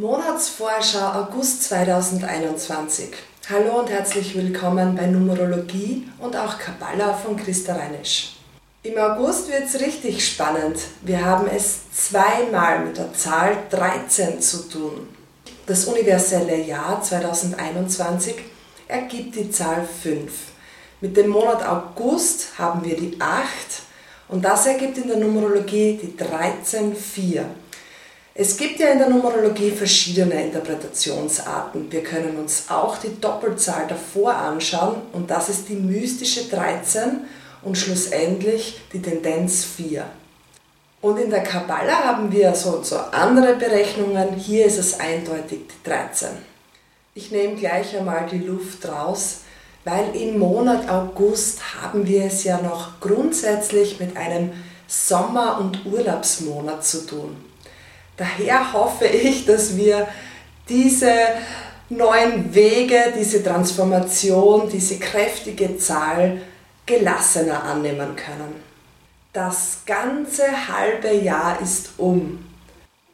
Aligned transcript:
Monatsvorschau 0.00 1.12
August 1.12 1.64
2021. 1.64 3.10
Hallo 3.50 3.80
und 3.80 3.90
herzlich 3.90 4.34
willkommen 4.34 4.96
bei 4.96 5.04
Numerologie 5.04 6.08
und 6.18 6.34
auch 6.34 6.58
Kabbala 6.58 7.12
von 7.12 7.36
Christa 7.36 7.74
Reinisch. 7.74 8.36
Im 8.82 8.96
August 8.96 9.50
wird 9.50 9.64
es 9.64 9.78
richtig 9.78 10.26
spannend. 10.26 10.78
Wir 11.02 11.22
haben 11.22 11.46
es 11.54 11.80
zweimal 11.92 12.82
mit 12.82 12.96
der 12.96 13.12
Zahl 13.12 13.58
13 13.68 14.40
zu 14.40 14.70
tun. 14.70 15.06
Das 15.66 15.84
universelle 15.84 16.56
Jahr 16.56 17.02
2021 17.02 18.36
ergibt 18.88 19.36
die 19.36 19.50
Zahl 19.50 19.86
5. 20.02 20.32
Mit 21.02 21.14
dem 21.14 21.28
Monat 21.28 21.62
August 21.68 22.58
haben 22.58 22.82
wir 22.86 22.96
die 22.96 23.18
8 23.20 23.44
und 24.28 24.46
das 24.46 24.64
ergibt 24.64 24.96
in 24.96 25.08
der 25.08 25.18
Numerologie 25.18 26.00
die 26.02 26.16
13,4. 26.18 27.44
Es 28.42 28.56
gibt 28.56 28.80
ja 28.80 28.88
in 28.88 28.98
der 28.98 29.10
Numerologie 29.10 29.70
verschiedene 29.70 30.42
Interpretationsarten. 30.44 31.92
Wir 31.92 32.02
können 32.02 32.38
uns 32.38 32.70
auch 32.70 32.96
die 32.96 33.20
Doppelzahl 33.20 33.86
davor 33.86 34.34
anschauen 34.34 35.02
und 35.12 35.30
das 35.30 35.50
ist 35.50 35.68
die 35.68 35.74
mystische 35.74 36.44
13 36.44 37.20
und 37.60 37.76
schlussendlich 37.76 38.80
die 38.94 39.02
Tendenz 39.02 39.66
4. 39.76 40.06
Und 41.02 41.18
in 41.18 41.28
der 41.28 41.42
Kabbala 41.42 42.02
haben 42.02 42.32
wir 42.32 42.54
so, 42.54 42.82
so 42.82 42.96
andere 42.96 43.56
Berechnungen. 43.56 44.32
Hier 44.36 44.64
ist 44.64 44.78
es 44.78 44.98
eindeutig 44.98 45.58
die 45.68 45.90
13. 45.90 46.30
Ich 47.12 47.30
nehme 47.30 47.56
gleich 47.56 47.94
einmal 47.94 48.26
die 48.26 48.38
Luft 48.38 48.88
raus, 48.88 49.40
weil 49.84 50.16
im 50.16 50.38
Monat 50.38 50.88
August 50.88 51.58
haben 51.82 52.06
wir 52.06 52.24
es 52.24 52.44
ja 52.44 52.58
noch 52.62 53.00
grundsätzlich 53.00 54.00
mit 54.00 54.16
einem 54.16 54.52
Sommer- 54.88 55.60
und 55.60 55.84
Urlaubsmonat 55.84 56.86
zu 56.86 57.06
tun. 57.06 57.49
Daher 58.20 58.74
hoffe 58.74 59.06
ich, 59.06 59.46
dass 59.46 59.78
wir 59.78 60.06
diese 60.68 61.10
neuen 61.88 62.54
Wege, 62.54 63.14
diese 63.18 63.42
Transformation, 63.42 64.68
diese 64.68 64.98
kräftige 64.98 65.78
Zahl 65.78 66.42
gelassener 66.84 67.64
annehmen 67.64 68.14
können. 68.16 68.62
Das 69.32 69.78
ganze 69.86 70.44
halbe 70.68 71.14
Jahr 71.14 71.62
ist 71.62 71.92
um 71.96 72.44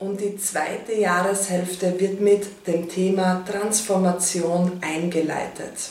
und 0.00 0.20
die 0.20 0.36
zweite 0.38 0.94
Jahreshälfte 0.94 2.00
wird 2.00 2.20
mit 2.20 2.66
dem 2.66 2.88
Thema 2.88 3.44
Transformation 3.48 4.80
eingeleitet. 4.80 5.90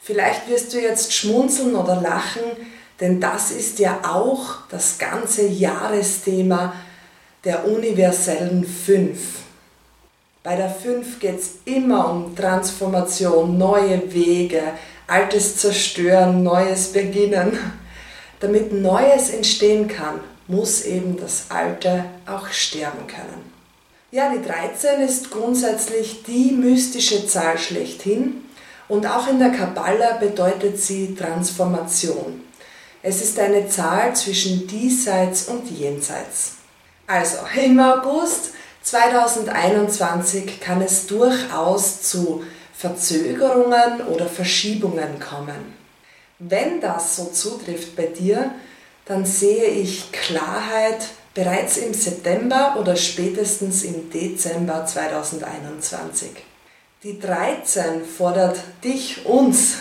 Vielleicht 0.00 0.48
wirst 0.48 0.72
du 0.72 0.80
jetzt 0.80 1.12
schmunzeln 1.12 1.74
oder 1.74 2.00
lachen, 2.00 2.44
denn 2.98 3.20
das 3.20 3.50
ist 3.50 3.78
ja 3.78 4.00
auch 4.04 4.66
das 4.70 4.96
ganze 4.96 5.46
Jahresthema 5.46 6.72
der 7.46 7.64
universellen 7.64 8.64
Fünf. 8.64 9.20
Bei 10.42 10.56
der 10.56 10.68
Fünf 10.68 11.20
geht 11.20 11.38
es 11.38 11.50
immer 11.64 12.10
um 12.10 12.34
Transformation, 12.34 13.56
neue 13.56 14.12
Wege, 14.12 14.62
altes 15.06 15.56
Zerstören, 15.56 16.42
neues 16.42 16.92
Beginnen. 16.92 17.56
Damit 18.40 18.72
Neues 18.72 19.30
entstehen 19.30 19.86
kann, 19.86 20.20
muss 20.48 20.82
eben 20.82 21.16
das 21.16 21.46
Alte 21.48 22.04
auch 22.26 22.48
sterben 22.48 23.06
können. 23.06 23.52
Ja, 24.10 24.32
die 24.34 24.44
13 24.44 25.00
ist 25.00 25.30
grundsätzlich 25.30 26.24
die 26.24 26.50
mystische 26.50 27.28
Zahl 27.28 27.58
schlechthin 27.58 28.42
und 28.88 29.06
auch 29.06 29.28
in 29.28 29.38
der 29.38 29.50
Kabbala 29.50 30.16
bedeutet 30.18 30.80
sie 30.80 31.14
Transformation. 31.14 32.40
Es 33.04 33.22
ist 33.22 33.38
eine 33.38 33.68
Zahl 33.68 34.16
zwischen 34.16 34.66
diesseits 34.66 35.48
und 35.48 35.70
jenseits. 35.70 36.56
Also, 37.06 37.38
im 37.54 37.78
August 37.78 38.52
2021 38.82 40.60
kann 40.60 40.82
es 40.82 41.06
durchaus 41.06 42.02
zu 42.02 42.44
Verzögerungen 42.72 44.02
oder 44.08 44.26
Verschiebungen 44.26 45.20
kommen. 45.20 45.74
Wenn 46.38 46.80
das 46.80 47.16
so 47.16 47.26
zutrifft 47.26 47.96
bei 47.96 48.06
dir, 48.06 48.52
dann 49.06 49.24
sehe 49.24 49.66
ich 49.66 50.10
Klarheit 50.12 50.98
bereits 51.32 51.76
im 51.76 51.94
September 51.94 52.76
oder 52.78 52.96
spätestens 52.96 53.84
im 53.84 54.10
Dezember 54.10 54.84
2021. 54.84 56.30
Die 57.02 57.20
13 57.20 58.04
fordert 58.04 58.58
dich, 58.82 59.24
uns, 59.26 59.76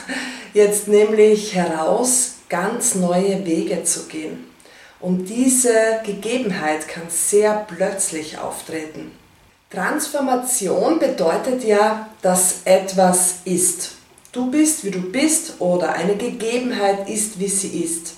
jetzt 0.53 0.87
nämlich 0.87 1.55
heraus, 1.55 2.35
ganz 2.49 2.95
neue 2.95 3.45
Wege 3.45 3.83
zu 3.83 4.03
gehen. 4.03 4.54
Und 4.99 5.25
diese 5.25 5.99
Gegebenheit 6.05 6.87
kann 6.87 7.09
sehr 7.09 7.65
plötzlich 7.67 8.37
auftreten. 8.37 9.11
Transformation 9.69 10.99
bedeutet 10.99 11.63
ja, 11.63 12.09
dass 12.21 12.61
etwas 12.65 13.35
ist. 13.45 13.91
Du 14.31 14.49
bist, 14.49 14.83
wie 14.83 14.91
du 14.91 15.01
bist 15.01 15.59
oder 15.59 15.93
eine 15.93 16.15
Gegebenheit 16.15 17.09
ist, 17.09 17.39
wie 17.39 17.47
sie 17.47 17.83
ist. 17.83 18.13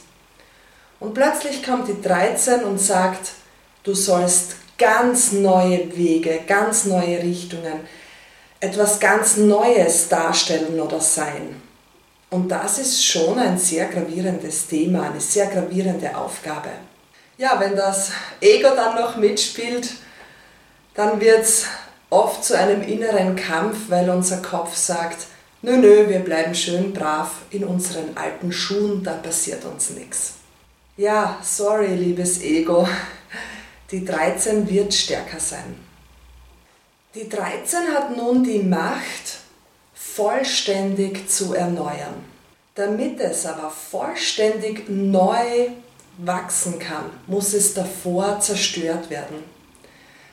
Und 0.99 1.13
plötzlich 1.13 1.63
kommt 1.63 1.87
die 1.87 2.01
13 2.01 2.63
und 2.63 2.79
sagt, 2.79 3.31
du 3.83 3.93
sollst 3.93 4.55
ganz 4.77 5.31
neue 5.31 5.95
Wege, 5.95 6.41
ganz 6.47 6.85
neue 6.85 7.21
Richtungen, 7.21 7.81
etwas 8.59 8.99
ganz 8.99 9.37
Neues 9.37 10.09
darstellen 10.09 10.79
oder 10.79 10.99
sein. 10.99 11.61
Und 12.29 12.49
das 12.49 12.77
ist 12.77 13.05
schon 13.05 13.39
ein 13.39 13.57
sehr 13.57 13.87
gravierendes 13.87 14.67
Thema, 14.67 15.03
eine 15.03 15.21
sehr 15.21 15.47
gravierende 15.47 16.15
Aufgabe. 16.15 16.69
Ja, 17.37 17.59
wenn 17.59 17.75
das 17.75 18.11
Ego 18.41 18.69
dann 18.75 18.95
noch 18.95 19.15
mitspielt, 19.15 19.91
dann 20.93 21.21
wird 21.21 21.41
es 21.41 21.65
oft 22.09 22.43
zu 22.43 22.57
einem 22.57 22.81
inneren 22.81 23.35
Kampf, 23.35 23.89
weil 23.89 24.09
unser 24.09 24.41
Kopf 24.41 24.75
sagt, 24.75 25.27
nö, 25.61 25.77
nö, 25.77 26.09
wir 26.09 26.19
bleiben 26.19 26.55
schön 26.55 26.91
brav 26.93 27.31
in 27.51 27.63
unseren 27.63 28.17
alten 28.17 28.51
Schuhen, 28.51 29.03
da 29.03 29.13
passiert 29.13 29.63
uns 29.65 29.91
nichts. 29.91 30.33
Ja, 30.97 31.37
sorry, 31.43 31.93
liebes 31.95 32.41
Ego, 32.41 32.87
die 33.91 34.03
13 34.03 34.67
wird 34.67 34.93
stärker 34.93 35.39
sein. 35.39 35.75
Die 37.13 37.29
13 37.29 37.93
hat 37.93 38.17
nun 38.17 38.43
die 38.43 38.63
Macht, 38.63 39.39
vollständig 40.17 41.29
zu 41.29 41.53
erneuern. 41.53 42.25
Damit 42.73 43.19
es 43.19 43.45
aber 43.45 43.69
vollständig 43.69 44.89
neu 44.89 45.67
wachsen 46.17 46.79
kann, 46.79 47.11
muss 47.27 47.53
es 47.53 47.75
davor 47.75 48.39
zerstört 48.39 49.11
werden. 49.11 49.43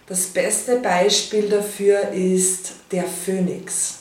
Das 0.06 0.28
beste 0.28 0.80
Beispiel 0.80 1.50
dafür 1.50 2.12
ist 2.12 2.72
der 2.92 3.04
Phönix. 3.04 3.96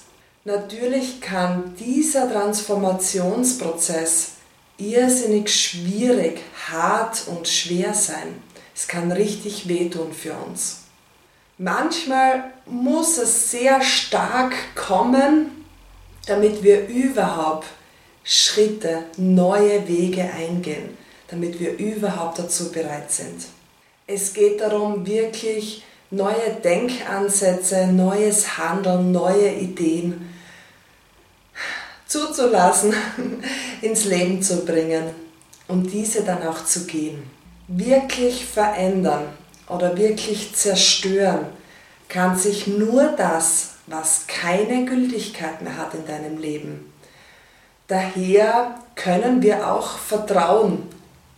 Natürlich 0.46 1.20
kann 1.20 1.76
dieser 1.78 2.32
Transformationsprozess 2.32 4.36
irrsinnig 4.78 5.54
schwierig, 5.54 6.40
hart 6.70 7.28
und 7.28 7.46
schwer 7.48 7.94
sein. 7.94 8.42
Es 8.74 8.88
kann 8.88 9.12
richtig 9.12 9.68
wehtun 9.68 10.14
für 10.14 10.34
uns. 10.34 10.84
Manchmal 11.58 12.54
muss 12.66 13.18
es 13.18 13.52
sehr 13.52 13.82
stark 13.82 14.54
kommen, 14.76 15.63
damit 16.26 16.64
wir 16.64 16.88
überhaupt 16.88 17.68
Schritte, 18.24 19.06
neue 19.18 19.88
Wege 19.88 20.24
eingehen, 20.24 20.98
damit 21.28 21.60
wir 21.60 21.78
überhaupt 21.78 22.40
dazu 22.40 22.72
bereit 22.72 23.12
sind. 23.12 23.46
Es 24.08 24.34
geht 24.34 24.62
darum, 24.62 25.06
wirklich 25.06 25.84
neue 26.12 26.58
Denkansätze, 26.64 27.88
neues 27.88 28.58
Handeln, 28.58 29.12
neue 29.12 29.52
Ideen 29.52 30.34
zuzulassen, 32.06 32.94
ins 33.82 34.06
Leben 34.06 34.42
zu 34.42 34.66
bringen 34.66 35.10
und 35.68 35.92
diese 35.92 36.24
dann 36.24 36.46
auch 36.48 36.64
zu 36.64 36.86
gehen. 36.86 37.24
Wirklich 37.68 38.46
verändern 38.46 39.26
oder 39.68 39.98
wirklich 39.98 40.54
zerstören 40.54 41.48
kann 42.10 42.38
sich 42.38 42.68
nur 42.68 43.08
das 43.18 43.73
was 43.88 44.28
keine 44.28 44.86
Gültigkeit 44.86 45.62
mehr 45.62 45.78
hat 45.78 45.94
in 45.94 46.06
deinem 46.06 46.38
Leben. 46.38 46.94
Daher 47.88 48.80
können 48.96 49.42
wir 49.42 49.72
auch 49.72 49.98
vertrauen, 49.98 50.84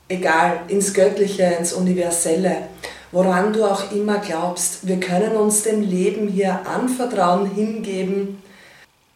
egal 0.07 0.59
ins 0.67 0.93
Göttliche, 0.93 1.43
ins 1.43 1.73
Universelle, 1.73 2.69
woran 3.11 3.51
du 3.51 3.65
auch 3.65 3.91
immer 3.91 4.19
glaubst. 4.19 4.87
Wir 4.87 4.99
können 4.99 5.35
uns 5.35 5.63
dem 5.63 5.81
Leben 5.81 6.27
hier 6.27 6.67
anvertrauen, 6.67 7.49
hingeben, 7.49 8.41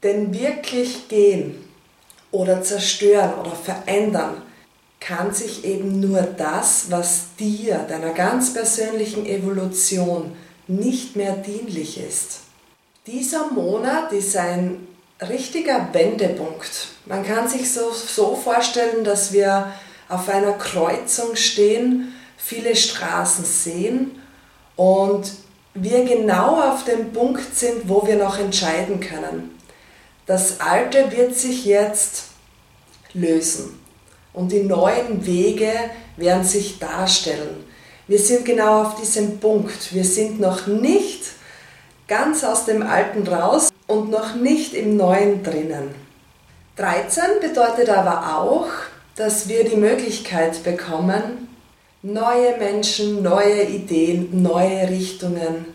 denn 0.02 0.34
wirklich 0.34 1.08
gehen 1.08 1.64
oder 2.32 2.62
zerstören 2.62 3.34
oder 3.40 3.52
verändern 3.52 4.42
kann 5.00 5.34
sich 5.34 5.66
eben 5.66 6.00
nur 6.00 6.22
das, 6.22 6.88
was 6.90 7.36
dir, 7.40 7.86
deiner 7.88 8.12
ganz 8.12 8.54
persönlichen 8.54 9.26
Evolution 9.26 10.36
nicht 10.68 11.16
mehr 11.16 11.34
dienlich 11.38 12.00
ist. 12.00 12.42
Dieser 13.12 13.48
Monat 13.48 14.12
ist 14.12 14.38
ein 14.38 14.88
richtiger 15.28 15.90
Wendepunkt. 15.94 16.90
Man 17.08 17.26
kann 17.26 17.48
sich 17.48 17.74
so, 17.74 17.92
so 17.92 18.36
vorstellen, 18.36 19.04
dass 19.04 19.34
wir 19.34 19.74
auf 20.10 20.30
einer 20.30 20.52
Kreuzung 20.52 21.36
stehen, 21.36 22.14
viele 22.38 22.76
Straßen 22.76 23.44
sehen 23.46 24.12
und 24.76 25.32
wir 25.74 26.06
genau 26.06 26.62
auf 26.62 26.84
dem 26.84 27.12
Punkt 27.12 27.56
sind, 27.56 27.90
wo 27.90 28.06
wir 28.06 28.16
noch 28.16 28.38
entscheiden 28.38 29.00
können. 29.00 29.58
Das 30.28 30.60
Alte 30.60 31.12
wird 31.12 31.36
sich 31.36 31.66
jetzt 31.66 32.26
lösen 33.14 33.80
und 34.34 34.52
die 34.52 34.62
neuen 34.62 35.26
Wege 35.26 35.72
werden 36.16 36.44
sich 36.44 36.78
darstellen. 36.78 37.64
Wir 38.08 38.20
sind 38.20 38.46
genau 38.46 38.84
auf 38.84 39.02
diesem 39.02 39.40
Punkt. 39.40 39.96
Wir 39.96 40.06
sind 40.06 40.40
noch 40.40 40.68
nicht 40.68 41.39
ganz 42.10 42.44
aus 42.44 42.66
dem 42.66 42.82
Alten 42.82 43.26
raus 43.26 43.70
und 43.88 44.10
noch 44.10 44.36
nicht 44.36 44.74
im 44.74 44.98
Neuen 44.98 45.44
drinnen. 45.44 45.96
13 46.76 47.24
bedeutet 47.40 47.90
aber 47.90 48.36
auch, 48.38 48.68
dass 49.16 49.48
wir 49.48 49.64
die 49.64 49.78
Möglichkeit 49.78 50.64
bekommen, 50.64 51.48
neue 52.02 52.58
Menschen, 52.58 53.22
neue 53.22 53.64
Ideen, 53.64 54.42
neue 54.42 54.90
Richtungen 54.90 55.66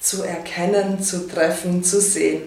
zu 0.00 0.22
erkennen, 0.22 1.02
zu 1.02 1.28
treffen, 1.28 1.84
zu 1.84 2.00
sehen. 2.00 2.42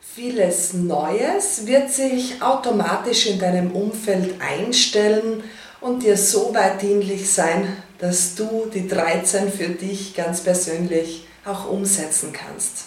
Vieles 0.00 0.74
Neues 0.74 1.66
wird 1.66 1.90
sich 1.90 2.42
automatisch 2.42 3.28
in 3.28 3.38
deinem 3.38 3.70
Umfeld 3.70 4.34
einstellen 4.40 5.44
und 5.80 6.02
dir 6.02 6.16
so 6.16 6.52
weit 6.54 6.82
dienlich 6.82 7.30
sein, 7.30 7.76
dass 7.98 8.34
du 8.34 8.68
die 8.74 8.88
13 8.88 9.50
für 9.52 9.68
dich 9.68 10.14
ganz 10.14 10.40
persönlich 10.40 11.24
auch 11.48 11.68
umsetzen 11.68 12.32
kannst. 12.32 12.84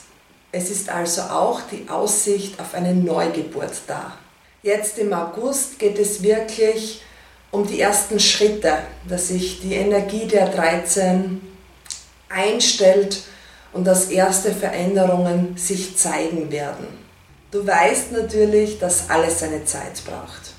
Es 0.52 0.70
ist 0.70 0.90
also 0.90 1.22
auch 1.22 1.62
die 1.72 1.90
Aussicht 1.90 2.60
auf 2.60 2.74
eine 2.74 2.94
Neugeburt 2.94 3.74
da. 3.88 4.14
Jetzt 4.64 4.98
im 4.98 5.14
August 5.14 5.80
geht 5.80 5.98
es 5.98 6.22
wirklich 6.22 7.02
um 7.52 7.66
die 7.66 7.82
ersten 7.82 8.20
Schritte, 8.20 8.78
dass 9.08 9.30
sich 9.30 9.62
die 9.62 9.74
Energie 9.74 10.28
der 10.28 10.48
13 10.48 11.42
einstellt 12.30 13.24
und 13.74 13.86
dass 13.86 14.10
erste 14.10 14.54
Veränderungen 14.54 15.58
sich 15.58 15.98
zeigen 15.98 16.52
werden. 16.52 16.88
Du 17.50 17.66
weißt 17.66 18.12
natürlich, 18.12 18.80
dass 18.80 19.10
alles 19.10 19.40
seine 19.40 19.66
Zeit 19.66 20.04
braucht. 20.06 20.54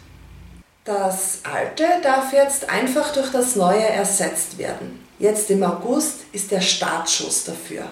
Das 0.85 1.39
Alte 1.45 1.85
darf 2.03 2.33
jetzt 2.33 2.69
einfach 2.69 3.13
durch 3.13 3.31
das 3.31 3.57
Neue 3.57 3.87
ersetzt 3.87 4.59
werden. 4.59 5.02
Jetzt 5.23 5.51
im 5.51 5.63
August 5.63 6.23
ist 6.33 6.51
der 6.51 6.61
Startschuss 6.61 7.45
dafür. 7.45 7.85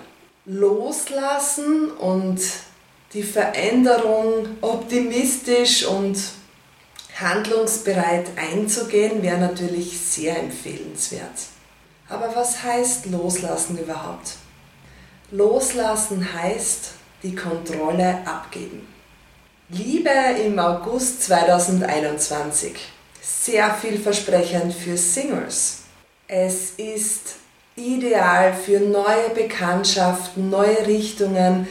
Loslassen 0.47 1.93
und 1.93 2.41
die 3.13 3.23
Veränderung 3.23 4.49
optimistisch 4.61 5.87
und 5.87 6.19
handlungsbereit 7.15 8.27
einzugehen, 8.35 9.23
wäre 9.23 9.39
natürlich 9.39 9.97
sehr 9.97 10.41
empfehlenswert. 10.41 11.31
Aber 12.09 12.35
was 12.35 12.65
heißt 12.65 13.07
loslassen 13.07 13.79
überhaupt? 13.79 14.33
Loslassen 15.31 16.35
heißt 16.35 16.95
die 17.23 17.37
Kontrolle 17.37 18.27
abgeben. 18.27 18.89
Liebe 19.69 20.11
im 20.45 20.59
August 20.59 21.23
2021. 21.23 22.73
Sehr 23.23 23.73
vielversprechend 23.73 24.75
für 24.75 24.97
Singles. 24.97 25.80
Es 26.33 26.75
ist 26.77 27.39
ideal 27.75 28.55
für 28.55 28.79
neue 28.79 29.31
Bekanntschaften, 29.35 30.49
neue 30.49 30.87
Richtungen, 30.87 31.67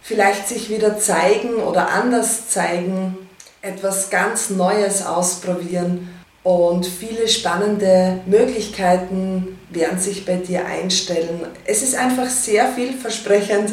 vielleicht 0.00 0.48
sich 0.48 0.70
wieder 0.70 0.98
zeigen 0.98 1.56
oder 1.56 1.90
anders 1.90 2.48
zeigen, 2.48 3.18
etwas 3.60 4.08
ganz 4.08 4.48
Neues 4.48 5.04
ausprobieren 5.04 6.08
und 6.42 6.86
viele 6.86 7.28
spannende 7.28 8.20
Möglichkeiten 8.24 9.58
werden 9.68 9.98
sich 9.98 10.24
bei 10.24 10.36
dir 10.36 10.64
einstellen. 10.64 11.46
Es 11.66 11.82
ist 11.82 11.94
einfach 11.94 12.30
sehr 12.30 12.66
vielversprechend, 12.72 13.72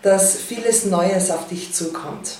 dass 0.00 0.36
vieles 0.36 0.86
Neues 0.86 1.30
auf 1.30 1.48
dich 1.48 1.74
zukommt. 1.74 2.38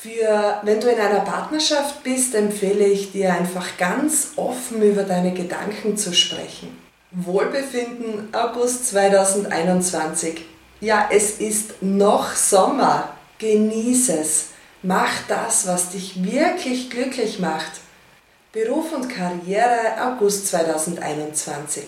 Für, 0.00 0.60
wenn 0.62 0.80
du 0.80 0.88
in 0.88 1.00
einer 1.00 1.20
Partnerschaft 1.20 2.04
bist, 2.04 2.32
empfehle 2.36 2.86
ich 2.86 3.10
dir 3.10 3.34
einfach 3.34 3.76
ganz 3.78 4.28
offen 4.36 4.80
über 4.80 5.02
deine 5.02 5.34
Gedanken 5.34 5.96
zu 5.96 6.14
sprechen. 6.14 6.78
Wohlbefinden 7.10 8.32
August 8.32 8.86
2021. 8.90 10.44
Ja, 10.80 11.08
es 11.10 11.40
ist 11.40 11.82
noch 11.82 12.32
Sommer. 12.36 13.08
Genieße 13.38 14.20
es. 14.20 14.46
Mach 14.84 15.10
das, 15.26 15.66
was 15.66 15.90
dich 15.90 16.22
wirklich 16.22 16.90
glücklich 16.90 17.40
macht. 17.40 17.72
Beruf 18.52 18.92
und 18.92 19.08
Karriere 19.08 20.00
August 20.00 20.46
2021. 20.46 21.84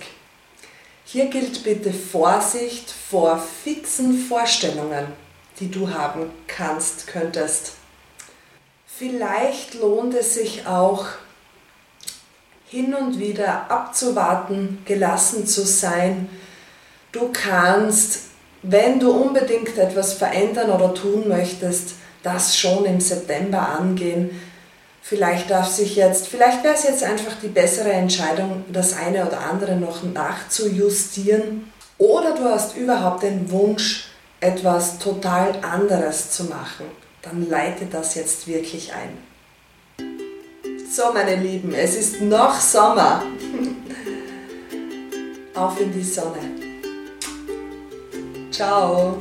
Hier 1.04 1.26
gilt 1.26 1.62
bitte 1.62 1.92
Vorsicht 1.92 2.90
vor 2.90 3.40
fixen 3.62 4.18
Vorstellungen, 4.26 5.06
die 5.60 5.70
du 5.70 5.90
haben 5.90 6.30
kannst, 6.48 7.06
könntest. 7.06 7.74
Vielleicht 9.00 9.80
lohnt 9.80 10.12
es 10.12 10.34
sich 10.34 10.66
auch, 10.66 11.06
hin 12.66 12.92
und 12.92 13.18
wieder 13.18 13.70
abzuwarten, 13.70 14.82
gelassen 14.84 15.46
zu 15.46 15.64
sein. 15.64 16.28
Du 17.10 17.30
kannst, 17.32 18.24
wenn 18.62 19.00
du 19.00 19.10
unbedingt 19.10 19.78
etwas 19.78 20.12
verändern 20.12 20.68
oder 20.68 20.92
tun 20.92 21.28
möchtest, 21.28 21.94
das 22.22 22.58
schon 22.58 22.84
im 22.84 23.00
September 23.00 23.70
angehen. 23.70 24.38
Vielleicht 25.00 25.50
darf 25.50 25.68
sich 25.68 25.96
jetzt, 25.96 26.28
vielleicht 26.28 26.62
wäre 26.62 26.74
es 26.74 26.82
jetzt 26.82 27.02
einfach 27.02 27.36
die 27.42 27.48
bessere 27.48 27.92
Entscheidung, 27.92 28.66
das 28.70 28.94
eine 28.98 29.26
oder 29.26 29.40
andere 29.50 29.76
noch 29.76 30.02
nachzujustieren. 30.02 31.72
Oder 31.96 32.34
du 32.34 32.44
hast 32.44 32.76
überhaupt 32.76 33.22
den 33.22 33.50
Wunsch, 33.50 34.10
etwas 34.40 34.98
total 34.98 35.54
anderes 35.62 36.32
zu 36.32 36.44
machen. 36.44 36.84
Dann 37.22 37.48
leite 37.48 37.86
das 37.86 38.14
jetzt 38.14 38.46
wirklich 38.46 38.92
ein. 38.92 39.18
So, 40.90 41.12
meine 41.12 41.36
Lieben, 41.36 41.74
es 41.74 41.96
ist 41.96 42.22
noch 42.22 42.58
Sommer. 42.58 43.22
Auf 45.54 45.80
in 45.80 45.92
die 45.92 46.02
Sonne. 46.02 46.38
Ciao. 48.50 49.18